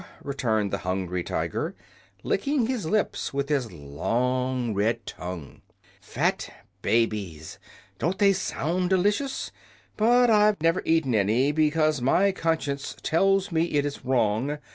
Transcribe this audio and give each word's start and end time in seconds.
returned 0.23 0.71
the 0.73 0.79
Hungry 0.79 1.23
Tiger, 1.23 1.75
licking 2.23 2.65
his 2.65 2.87
lips 2.87 3.35
with 3.35 3.49
his 3.49 3.71
long 3.71 4.73
red 4.73 5.05
tongue. 5.05 5.61
"Fat 6.01 6.49
babies! 6.81 7.59
Don't 7.99 8.17
they 8.17 8.33
sound 8.33 8.89
delicious? 8.89 9.51
But 9.97 10.31
I've 10.31 10.59
never 10.59 10.81
eaten 10.85 11.13
any, 11.13 11.51
because 11.51 12.01
my 12.01 12.31
conscience 12.31 12.95
tells 13.03 13.51
me 13.51 13.65
it 13.65 13.85
is 13.85 14.03
wrong. 14.03 14.57